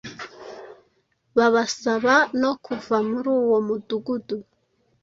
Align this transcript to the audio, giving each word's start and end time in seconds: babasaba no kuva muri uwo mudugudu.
babasaba 1.37 2.15
no 2.41 2.51
kuva 2.65 2.97
muri 3.09 3.27
uwo 3.39 3.57
mudugudu. 3.67 4.37